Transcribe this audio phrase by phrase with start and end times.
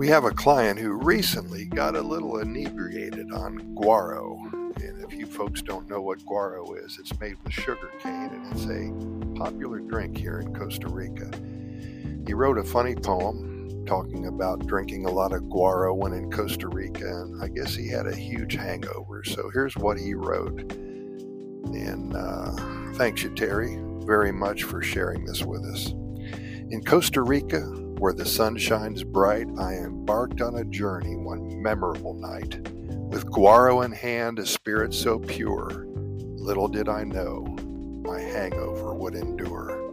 [0.00, 4.50] We have a client who recently got a little inebriated on guaro.
[4.82, 8.46] And if you folks don't know what guaro is, it's made with sugar cane and
[8.50, 11.30] it's a popular drink here in Costa Rica.
[12.26, 16.68] He wrote a funny poem talking about drinking a lot of guaro when in Costa
[16.68, 19.22] Rica, and I guess he had a huge hangover.
[19.22, 20.72] So here's what he wrote.
[20.72, 22.52] And uh,
[22.94, 23.76] thanks you, Terry,
[24.06, 25.88] very much for sharing this with us.
[26.70, 27.60] In Costa Rica,
[28.00, 32.58] where the sun shines bright, I embarked on a journey one memorable night.
[33.10, 37.42] With guaro in hand, a spirit so pure, little did I know
[38.02, 39.90] my hangover would endure.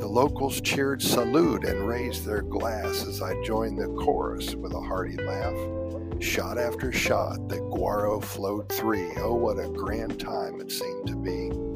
[0.00, 4.80] The locals cheered salud and raised their glass as I joined the chorus with a
[4.80, 6.22] hearty laugh.
[6.22, 9.12] Shot after shot, the guaro flowed three.
[9.16, 11.69] Oh, what a grand time it seemed to be.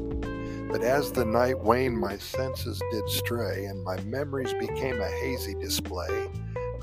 [0.75, 5.55] But as the night waned, my senses did stray, and my memories became a hazy
[5.55, 6.27] display.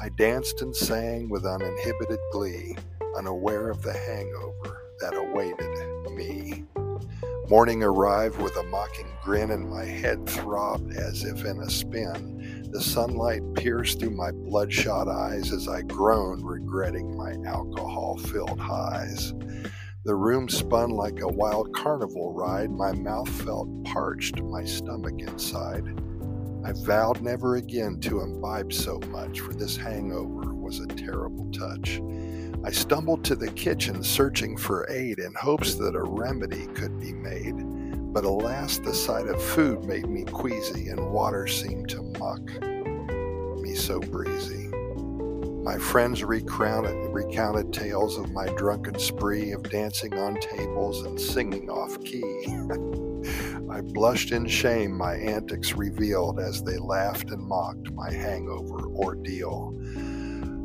[0.01, 2.75] I danced and sang with uninhibited glee,
[3.19, 5.69] unaware of the hangover that awaited
[6.17, 6.65] me.
[7.51, 12.71] Morning arrived with a mocking grin, and my head throbbed as if in a spin.
[12.73, 19.35] The sunlight pierced through my bloodshot eyes as I groaned, regretting my alcohol filled highs.
[20.05, 22.73] The room spun like a wild carnival ride.
[22.73, 25.85] My mouth felt parched, my stomach inside.
[26.65, 32.01] I vowed never again to imbibe so much, for this hangover was a terrible touch.
[32.65, 37.13] I stumbled to the kitchen searching for aid in hopes that a remedy could be
[37.13, 37.55] made.
[38.13, 42.43] But alas, the sight of food made me queasy, and water seemed to mock
[43.61, 44.69] me so breezy.
[45.63, 51.71] My friends recounted, recounted tales of my drunken spree of dancing on tables and singing
[51.71, 52.47] off key.
[53.71, 59.73] I blushed in shame, my antics revealed as they laughed and mocked my hangover ordeal.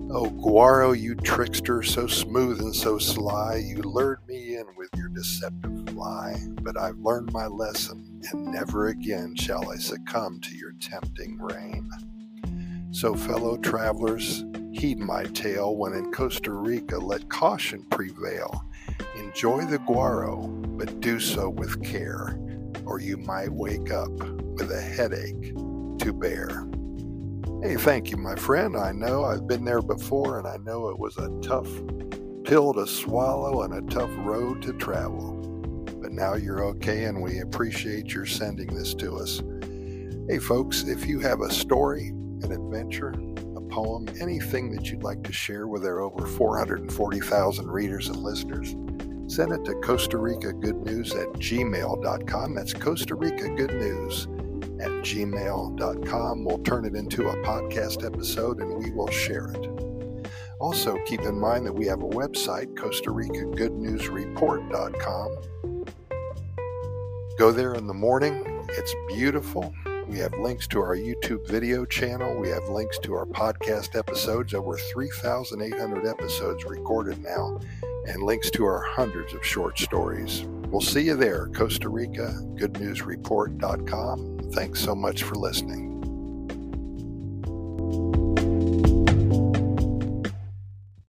[0.09, 5.09] Oh, Guaro, you trickster, so smooth and so sly, you lured me in with your
[5.09, 6.37] deceptive lie.
[6.63, 11.87] But I've learned my lesson, and never again shall I succumb to your tempting reign.
[12.91, 14.43] So, fellow travelers,
[14.77, 18.63] Heed my tale when in Costa Rica, let caution prevail.
[19.17, 22.39] Enjoy the guaro, but do so with care,
[22.85, 26.67] or you might wake up with a headache to bear.
[27.63, 28.77] Hey, thank you, my friend.
[28.77, 31.69] I know I've been there before, and I know it was a tough
[32.43, 35.33] pill to swallow and a tough road to travel.
[35.99, 39.41] But now you're okay, and we appreciate your sending this to us.
[40.29, 42.09] Hey, folks, if you have a story,
[42.43, 43.15] an adventure,
[43.77, 48.75] poem, anything that you'd like to share with our over 440,000 readers and listeners,
[49.31, 52.55] send it to Costa Rica Good News at gmail.com.
[52.55, 54.23] That's Costa Rica Good News
[54.81, 56.43] at gmail.com.
[56.43, 60.27] We'll turn it into a podcast episode and we will share it.
[60.59, 65.37] Also, keep in mind that we have a website, Costa Rica Good News Report.com.
[67.37, 68.65] Go there in the morning.
[68.69, 69.71] It's beautiful.
[70.07, 72.39] We have links to our YouTube video channel.
[72.39, 77.59] We have links to our podcast episodes, over 3,800 episodes recorded now,
[78.07, 80.43] and links to our hundreds of short stories.
[80.69, 84.51] We'll see you there, Costa Rica, goodnewsreport.com.
[84.53, 85.96] Thanks so much for listening.